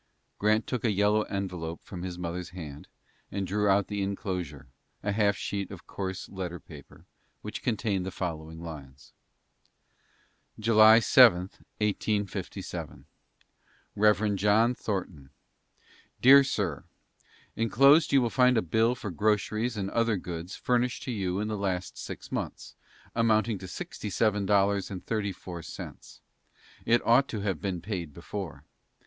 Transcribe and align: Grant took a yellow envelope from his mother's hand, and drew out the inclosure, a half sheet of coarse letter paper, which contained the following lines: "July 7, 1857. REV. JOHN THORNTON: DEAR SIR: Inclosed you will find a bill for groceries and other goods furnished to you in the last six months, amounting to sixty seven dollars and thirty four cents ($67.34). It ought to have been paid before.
Grant 0.39 0.65
took 0.65 0.83
a 0.83 0.89
yellow 0.89 1.21
envelope 1.25 1.83
from 1.83 2.01
his 2.01 2.17
mother's 2.17 2.49
hand, 2.49 2.87
and 3.31 3.45
drew 3.45 3.67
out 3.69 3.85
the 3.85 4.01
inclosure, 4.01 4.65
a 5.03 5.11
half 5.11 5.35
sheet 5.37 5.69
of 5.69 5.85
coarse 5.85 6.27
letter 6.27 6.59
paper, 6.59 7.05
which 7.43 7.61
contained 7.61 8.03
the 8.03 8.09
following 8.09 8.59
lines: 8.63 9.13
"July 10.59 10.97
7, 10.97 11.41
1857. 11.77 13.05
REV. 13.95 14.35
JOHN 14.37 14.73
THORNTON: 14.73 15.29
DEAR 16.19 16.43
SIR: 16.43 16.85
Inclosed 17.55 18.11
you 18.11 18.23
will 18.23 18.31
find 18.31 18.57
a 18.57 18.63
bill 18.63 18.95
for 18.95 19.11
groceries 19.11 19.77
and 19.77 19.91
other 19.91 20.17
goods 20.17 20.55
furnished 20.55 21.03
to 21.03 21.11
you 21.11 21.39
in 21.39 21.47
the 21.47 21.55
last 21.55 21.95
six 21.99 22.31
months, 22.31 22.75
amounting 23.13 23.59
to 23.59 23.67
sixty 23.67 24.09
seven 24.09 24.47
dollars 24.47 24.89
and 24.89 25.05
thirty 25.05 25.31
four 25.31 25.61
cents 25.61 26.21
($67.34). 26.79 26.83
It 26.95 27.05
ought 27.05 27.27
to 27.27 27.41
have 27.41 27.61
been 27.61 27.81
paid 27.81 28.15
before. 28.15 28.63